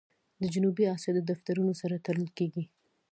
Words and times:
د 0.41 0.43
جنوبي 0.53 0.83
آسیا 0.95 1.11
د 1.15 1.19
دفترونو 1.31 1.73
سره 1.81 2.01
تړل 2.05 2.29
کېږي. 2.37 2.63